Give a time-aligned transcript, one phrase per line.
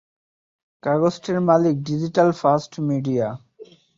[0.83, 3.27] কাগজটির মালিক Digital First media.